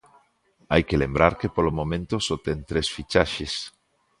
[0.71, 3.53] Hai que lembrar que polo momento só ten tres fichaxes.